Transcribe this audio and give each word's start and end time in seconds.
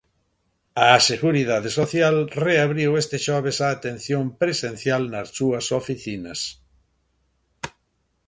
A 0.85 0.87
Seguridade 1.09 1.69
Social 1.79 2.15
reabriu 2.47 2.91
este 3.01 3.17
xoves 3.27 3.57
a 3.59 3.67
atención 3.75 4.23
presencial 4.41 5.01
nas 5.13 5.27
súas 5.37 5.65
oficinas. 5.81 6.39